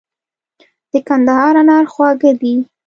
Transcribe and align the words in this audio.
د 0.91 0.93
کندهار 1.07 1.53
انار 1.61 1.85
خواږه 1.93 2.31
دي. 2.41 2.55